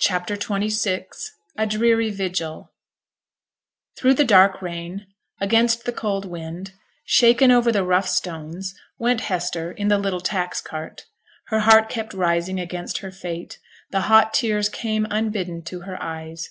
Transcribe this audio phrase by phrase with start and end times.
[0.00, 2.72] CHAPTER XXVI A DREARY VIGIL
[3.96, 5.06] Through the dark rain,
[5.40, 6.72] against the cold wind,
[7.04, 11.06] shaken over the rough stones, went Hester in the little tax cart.
[11.44, 13.60] Her heart kept rising against her fate;
[13.92, 16.50] the hot tears came unbidden to her eyes.